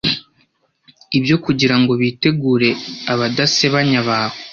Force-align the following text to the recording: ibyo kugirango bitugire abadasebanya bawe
ibyo 1.17 1.35
kugirango 1.45 1.91
bitugire 2.01 2.69
abadasebanya 3.13 3.99
bawe 4.09 4.37